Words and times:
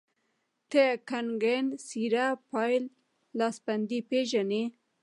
ته 0.71 0.83
کنګڼ 1.09 1.63
،سيره، 1.87 2.25
پايل، 2.49 2.83
لاسبندي 3.37 3.99
پيژنې 4.09 4.63